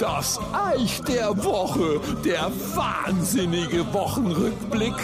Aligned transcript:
Das 0.00 0.40
Eich 0.52 1.00
der 1.02 1.28
Woche, 1.44 2.00
der 2.24 2.50
wahnsinnige 2.74 3.86
Wochenrückblick. 3.92 4.94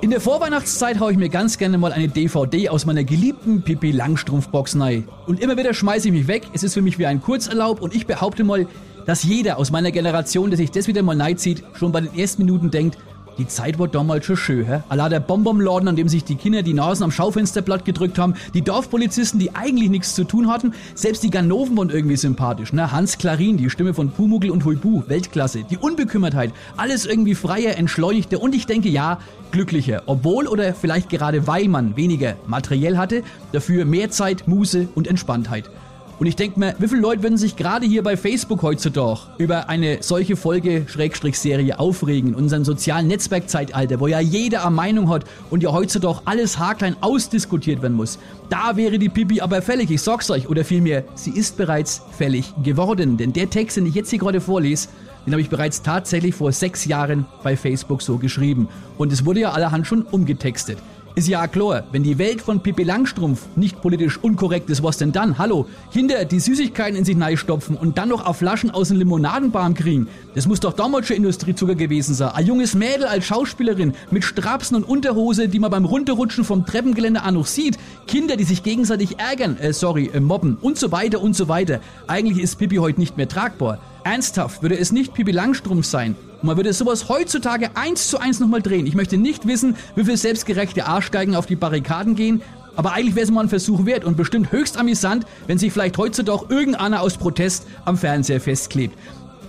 In 0.00 0.08
der 0.08 0.22
Vorweihnachtszeit 0.22 1.00
haue 1.00 1.12
ich 1.12 1.18
mir 1.18 1.28
ganz 1.28 1.58
gerne 1.58 1.76
mal 1.76 1.92
eine 1.92 2.08
DVD 2.08 2.70
aus 2.70 2.86
meiner 2.86 3.04
geliebten 3.04 3.60
Pippi 3.60 3.90
Langstrumpf-Box 3.90 4.80
rein. 4.80 5.06
Und 5.26 5.38
immer 5.38 5.58
wieder 5.58 5.74
schmeiße 5.74 6.08
ich 6.08 6.14
mich 6.14 6.28
weg. 6.28 6.44
Es 6.54 6.62
ist 6.62 6.72
für 6.72 6.82
mich 6.82 6.98
wie 6.98 7.04
ein 7.04 7.20
Kurzerlaub 7.20 7.82
und 7.82 7.94
ich 7.94 8.06
behaupte 8.06 8.42
mal, 8.42 8.66
dass 9.04 9.22
jeder 9.22 9.58
aus 9.58 9.70
meiner 9.70 9.90
Generation, 9.90 10.48
der 10.48 10.56
sich 10.56 10.70
das 10.70 10.86
wieder 10.86 11.02
mal 11.02 11.14
neid 11.14 11.40
zieht, 11.40 11.62
schon 11.74 11.92
bei 11.92 12.00
den 12.00 12.14
ersten 12.18 12.46
Minuten 12.46 12.70
denkt, 12.70 12.96
die 13.40 13.46
Zeit 13.46 13.78
war 13.78 13.88
damals 13.88 14.26
schon 14.26 14.36
schön, 14.36 14.66
hä? 14.66 14.80
Allah 14.90 15.08
der 15.08 15.18
Bonbonladen, 15.18 15.88
an 15.88 15.96
dem 15.96 16.08
sich 16.08 16.24
die 16.24 16.34
Kinder 16.34 16.62
die 16.62 16.74
Nasen 16.74 17.04
am 17.04 17.10
Schaufensterblatt 17.10 17.86
gedrückt 17.86 18.18
haben, 18.18 18.34
die 18.52 18.60
Dorfpolizisten, 18.60 19.40
die 19.40 19.54
eigentlich 19.54 19.88
nichts 19.88 20.14
zu 20.14 20.24
tun 20.24 20.48
hatten, 20.48 20.74
selbst 20.94 21.22
die 21.22 21.30
Ganoven 21.30 21.74
waren 21.78 21.88
irgendwie 21.88 22.16
sympathisch, 22.16 22.74
ne? 22.74 22.92
Hans 22.92 23.16
Klarin, 23.16 23.56
die 23.56 23.70
Stimme 23.70 23.94
von 23.94 24.10
Pumuckl 24.10 24.50
und 24.50 24.66
Huibu, 24.66 25.04
Weltklasse, 25.06 25.64
die 25.64 25.78
Unbekümmertheit, 25.78 26.52
alles 26.76 27.06
irgendwie 27.06 27.34
freier, 27.34 27.78
entschleunigter 27.78 28.42
und 28.42 28.54
ich 28.54 28.66
denke 28.66 28.90
ja, 28.90 29.20
glücklicher, 29.52 30.02
obwohl 30.04 30.46
oder 30.46 30.74
vielleicht 30.74 31.08
gerade 31.08 31.46
weil 31.46 31.66
man 31.68 31.96
weniger 31.96 32.36
materiell 32.46 32.98
hatte, 32.98 33.22
dafür 33.52 33.86
mehr 33.86 34.10
Zeit, 34.10 34.48
Muße 34.48 34.88
und 34.94 35.08
Entspanntheit. 35.08 35.70
Und 36.20 36.26
ich 36.26 36.36
denke 36.36 36.60
mir, 36.60 36.74
wie 36.78 36.86
viele 36.86 37.00
Leute 37.00 37.22
würden 37.22 37.38
sich 37.38 37.56
gerade 37.56 37.86
hier 37.86 38.02
bei 38.02 38.14
Facebook 38.14 38.60
heutzutage 38.60 39.20
über 39.38 39.70
eine 39.70 40.02
solche 40.02 40.36
Folge 40.36 40.84
Schrägstrich 40.86 41.38
Serie 41.38 41.78
aufregen, 41.78 42.32
in 42.32 42.34
unserem 42.34 42.66
sozialen 42.66 43.06
Netzwerkzeitalter, 43.06 44.00
wo 44.00 44.06
ja 44.06 44.20
jeder 44.20 44.66
eine 44.66 44.76
Meinung 44.76 45.08
hat 45.08 45.24
und 45.48 45.62
ja 45.62 45.72
heutzutage 45.72 46.20
alles 46.26 46.58
haarklein 46.58 46.94
ausdiskutiert 47.00 47.80
werden 47.80 47.96
muss. 47.96 48.18
Da 48.50 48.76
wäre 48.76 48.98
die 48.98 49.08
Pipi 49.08 49.40
aber 49.40 49.62
fällig, 49.62 49.90
ich 49.90 50.02
sag's 50.02 50.30
euch, 50.30 50.46
oder 50.46 50.62
vielmehr, 50.62 51.04
sie 51.14 51.30
ist 51.30 51.56
bereits 51.56 52.02
fällig 52.10 52.52
geworden, 52.62 53.16
denn 53.16 53.32
der 53.32 53.48
Text, 53.48 53.78
den 53.78 53.86
ich 53.86 53.94
jetzt 53.94 54.10
hier 54.10 54.18
gerade 54.18 54.42
vorlese, 54.42 54.88
den 55.24 55.32
habe 55.32 55.40
ich 55.40 55.48
bereits 55.48 55.80
tatsächlich 55.80 56.34
vor 56.34 56.52
sechs 56.52 56.84
Jahren 56.84 57.24
bei 57.42 57.56
Facebook 57.56 58.02
so 58.02 58.18
geschrieben. 58.18 58.68
Und 58.98 59.10
es 59.10 59.24
wurde 59.24 59.40
ja 59.40 59.52
allerhand 59.52 59.86
schon 59.86 60.02
umgetextet. 60.02 60.76
Ist 61.16 61.26
ja 61.26 61.48
klar, 61.48 61.82
wenn 61.90 62.04
die 62.04 62.18
Welt 62.18 62.40
von 62.40 62.60
Pippi 62.60 62.84
Langstrumpf 62.84 63.48
nicht 63.56 63.82
politisch 63.82 64.16
unkorrekt 64.16 64.70
ist, 64.70 64.84
was 64.84 64.96
denn 64.96 65.10
dann? 65.10 65.38
Hallo, 65.38 65.66
Kinder, 65.92 66.24
die 66.24 66.38
Süßigkeiten 66.38 66.96
in 66.96 67.04
sich 67.04 67.40
stopfen 67.40 67.76
und 67.76 67.98
dann 67.98 68.10
noch 68.10 68.24
auf 68.24 68.36
Flaschen 68.36 68.70
aus 68.70 68.88
dem 68.88 68.98
Limonadenbarm 68.98 69.74
kriegen. 69.74 70.06
Das 70.36 70.46
muss 70.46 70.60
doch 70.60 70.72
damals 70.72 71.08
schon 71.08 71.16
Industriezucker 71.16 71.74
gewesen 71.74 72.14
sein. 72.14 72.30
Ein 72.30 72.46
junges 72.46 72.76
Mädel 72.76 73.06
als 73.06 73.24
Schauspielerin 73.24 73.94
mit 74.12 74.22
Strapsen 74.22 74.76
und 74.76 74.84
Unterhose, 74.84 75.48
die 75.48 75.58
man 75.58 75.72
beim 75.72 75.84
Runterrutschen 75.84 76.44
vom 76.44 76.64
Treppengelände 76.64 77.22
an 77.22 77.34
noch 77.34 77.46
sieht. 77.46 77.76
Kinder, 78.06 78.36
die 78.36 78.44
sich 78.44 78.62
gegenseitig 78.62 79.18
ärgern, 79.18 79.56
äh, 79.58 79.72
sorry, 79.72 80.10
äh, 80.14 80.20
mobben 80.20 80.58
und 80.60 80.78
so 80.78 80.92
weiter 80.92 81.20
und 81.20 81.34
so 81.34 81.48
weiter. 81.48 81.80
Eigentlich 82.06 82.38
ist 82.38 82.56
Pippi 82.56 82.76
heute 82.76 83.00
nicht 83.00 83.16
mehr 83.16 83.28
tragbar. 83.28 83.80
Ernsthaft 84.04 84.62
würde 84.62 84.78
es 84.78 84.92
nicht 84.92 85.12
Pippi 85.12 85.32
Langstrumpf 85.32 85.86
sein. 85.86 86.14
Und 86.42 86.46
man 86.46 86.56
würde 86.56 86.72
sowas 86.72 87.08
heutzutage 87.08 87.70
eins 87.74 88.08
zu 88.08 88.18
eins 88.18 88.40
nochmal 88.40 88.62
drehen. 88.62 88.86
Ich 88.86 88.94
möchte 88.94 89.18
nicht 89.18 89.46
wissen, 89.46 89.76
wie 89.94 90.04
viele 90.04 90.16
selbstgerechte 90.16 90.86
Arschgeigen 90.86 91.36
auf 91.36 91.46
die 91.46 91.56
Barrikaden 91.56 92.14
gehen. 92.14 92.42
Aber 92.76 92.92
eigentlich 92.92 93.14
wäre 93.14 93.24
es 93.24 93.30
mal 93.30 93.42
ein 93.42 93.48
Versuch 93.48 93.84
wert 93.84 94.04
und 94.04 94.16
bestimmt 94.16 94.52
höchst 94.52 94.78
amüsant, 94.78 95.26
wenn 95.46 95.58
sich 95.58 95.72
vielleicht 95.72 95.98
heutzutage 95.98 96.46
irgendeiner 96.48 97.02
aus 97.02 97.18
Protest 97.18 97.66
am 97.84 97.98
Fernseher 97.98 98.40
festklebt. 98.40 98.96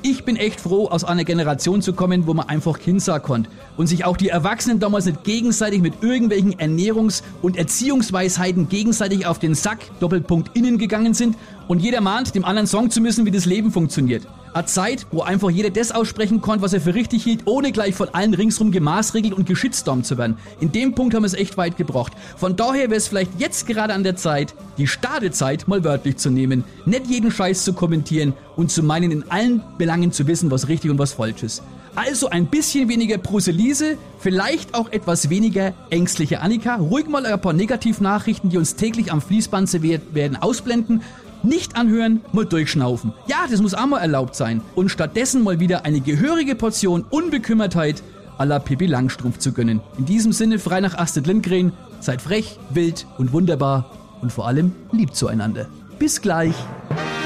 Ich 0.04 0.26
bin 0.26 0.36
echt 0.36 0.60
froh, 0.60 0.88
aus 0.88 1.04
einer 1.04 1.24
Generation 1.24 1.84
zu 1.84 1.94
kommen, 1.94 2.26
wo 2.26 2.34
man 2.34 2.50
einfach 2.50 2.80
Kind 2.80 3.04
sagen 3.04 3.24
konnte. 3.24 3.52
Und 3.78 3.86
sich 3.86 4.04
auch 4.04 4.18
die 4.18 4.30
Erwachsenen 4.30 4.80
damals 4.80 5.06
nicht 5.06 5.24
gegenseitig 5.24 5.80
mit 5.80 6.02
irgendwelchen 6.02 6.56
Ernährungs- 6.56 7.22
und 7.44 7.56
Erziehungsweisheiten 7.56 8.68
gegenseitig 8.68 9.28
auf 9.28 9.38
den 9.38 9.54
Sack, 9.54 9.80
Doppelpunkt 10.00 10.58
innen 10.58 10.80
gegangen 10.80 11.14
sind 11.14 11.38
und 11.68 11.80
jeder 11.80 12.02
mahnt, 12.02 12.36
dem 12.36 12.46
anderen 12.46 12.68
Song 12.68 12.90
zu 12.90 13.02
müssen, 13.02 13.26
wie 13.26 13.32
das 13.32 13.46
Leben 13.46 13.72
funktioniert. 13.72 14.28
Eine 14.54 14.66
Zeit, 14.66 15.08
wo 15.12 15.22
einfach 15.22 15.50
jeder 15.50 15.70
das 15.70 15.94
aussprechen 15.94 16.42
konnte, 16.42 16.62
was 16.62 16.74
er 16.74 16.82
für 16.82 16.94
richtig 16.94 17.24
hielt, 17.24 17.42
ohne 17.46 17.72
gleich 17.72 17.96
von 17.96 18.10
allen 18.10 18.34
ringsrum 18.34 18.72
gemaßregelt 18.72 19.34
und 19.34 19.46
geschitstormt 19.46 20.06
zu 20.06 20.18
werden. 20.18 20.38
In 20.60 20.74
dem 20.74 20.94
Punkt 20.94 21.14
haben 21.14 21.24
wir 21.24 21.28
es 21.28 21.34
echt 21.34 21.56
weit 21.56 21.78
gebracht. 21.78 22.12
Von 22.36 22.58
daher 22.58 22.90
wäre 22.90 22.96
es 22.96 23.08
vielleicht 23.08 23.40
jetzt 23.40 23.66
gerade 23.66 23.94
an 23.94 24.04
der 24.04 24.18
Zeit, 24.18 24.54
die 24.78 24.88
Stadezeit 24.88 25.70
mal 25.70 25.86
wörtlich 25.86 26.18
zu 26.18 26.30
nehmen, 26.30 26.66
nicht 26.86 27.08
jeden 27.08 27.32
Scheiß 27.32 27.64
zu 27.64 27.72
kommentieren 27.72 28.34
und 28.58 28.72
zu 28.72 28.84
meinen, 28.84 29.12
in 29.12 29.32
allen 29.32 29.64
Belangen 29.78 30.12
zu 30.12 30.28
wissen, 30.28 30.52
was 30.52 30.68
richtig 30.68 30.92
und 30.92 31.00
was 31.00 31.14
falsch 31.14 31.44
ist. 31.44 31.64
Also 31.96 32.30
ein 32.30 32.48
bisschen 32.48 32.88
weniger 32.88 33.18
Bruselise, 33.18 33.98
vielleicht 34.20 34.76
auch 34.76 34.92
etwas 34.92 35.30
weniger 35.30 35.74
ängstliche 35.90 36.40
Annika, 36.40 36.76
ruhig 36.76 37.08
mal 37.08 37.26
ein 37.26 37.42
paar 37.42 37.52
Negativnachrichten, 37.52 38.50
die 38.50 38.58
uns 38.58 38.76
täglich 38.76 39.12
am 39.12 39.22
Fließband 39.22 39.70
serviert 39.70 40.14
werden, 40.14 40.38
ausblenden 40.38 41.02
nicht 41.44 41.76
anhören, 41.76 42.22
mal 42.32 42.46
durchschnaufen. 42.46 43.14
Ja, 43.28 43.46
das 43.50 43.62
muss 43.62 43.74
auch 43.74 43.88
mal 43.88 44.00
erlaubt 44.00 44.36
sein. 44.36 44.62
Und 44.76 44.90
stattdessen 44.90 45.44
mal 45.44 45.60
wieder 45.60 45.86
eine 45.86 46.02
gehörige 46.02 46.56
Portion 46.56 47.06
Unbekümmertheit 47.10 48.04
à 48.38 48.46
la 48.46 48.60
Pippi 48.60 48.86
Langstrumpf 48.86 49.38
zu 49.38 49.52
gönnen. 49.52 49.82
In 49.98 50.06
diesem 50.06 50.32
Sinne 50.32 50.60
frei 50.60 50.82
nach 50.82 50.98
Astrid 50.98 51.28
Lindgren. 51.28 51.74
Seid 52.00 52.22
frech, 52.22 52.58
wild 52.72 53.06
und 53.18 53.32
wunderbar 53.32 53.92
und 54.22 54.32
vor 54.32 54.48
allem 54.48 54.74
lieb 54.92 55.14
zueinander. 55.14 55.68
Bis 56.00 56.22
gleich, 56.22 56.56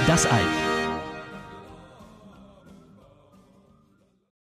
das 0.08 0.26
Ei. 0.26 0.75